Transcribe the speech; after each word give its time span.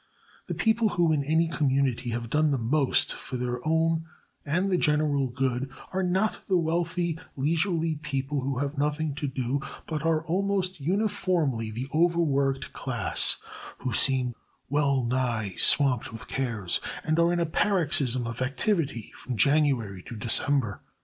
The 0.47 0.55
people 0.55 0.89
who, 0.89 1.11
in 1.11 1.23
any 1.23 1.47
community, 1.47 2.09
have 2.09 2.31
done 2.31 2.49
the 2.49 2.57
most 2.57 3.13
for 3.13 3.37
their 3.37 3.59
own 3.67 4.05
and 4.43 4.71
the 4.71 4.77
general 4.79 5.27
good 5.27 5.69
are 5.93 6.01
not 6.01 6.39
the 6.47 6.57
wealthy, 6.57 7.19
leisurely 7.37 7.93
people 8.01 8.41
who 8.41 8.57
have 8.57 8.79
nothing 8.79 9.13
to 9.13 9.27
do, 9.27 9.61
but 9.87 10.03
are 10.03 10.25
almost 10.25 10.79
uniformly 10.79 11.69
the 11.69 11.87
overworked 11.93 12.73
class, 12.73 13.37
who 13.77 13.93
seem 13.93 14.33
well 14.71 15.03
nigh 15.03 15.53
swamped 15.55 16.11
with 16.11 16.27
cares, 16.27 16.79
and 17.03 17.19
are 17.19 17.31
in 17.31 17.39
a 17.39 17.45
paroxysm 17.45 18.25
of 18.25 18.41
activity 18.41 19.11
from 19.15 19.37
January 19.37 20.01
to 20.07 20.15
December. 20.15 20.81